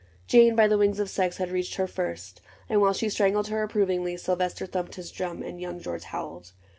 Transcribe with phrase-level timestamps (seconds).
[0.25, 3.61] Jane, by the wings of sex, had reached her first; And while she strangled her,
[3.61, 6.53] approvingly, Sylvester thumped his drum and Young Geoige howled.